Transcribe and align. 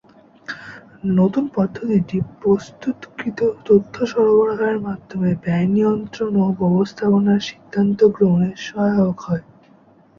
নতুন 1.15 1.45
পদ্ধতিটি 1.55 2.17
প্রস্ত্ততকৃত 2.39 3.39
তথ্য 3.67 3.95
সরবরাহের 4.11 4.77
মাধ্যমে 4.87 5.29
ব্যয়-নিয়ন্ত্রণ 5.43 6.33
ও 6.39 6.57
ব্যবস্থাপনার 6.59 7.39
সিদ্ধান্ত 7.49 7.99
গ্রহণে 8.15 8.49
সহায়ক 8.65 9.17
হয়। 9.21 9.43